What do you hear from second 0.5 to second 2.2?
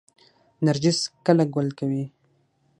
نرجس کله ګل کوي؟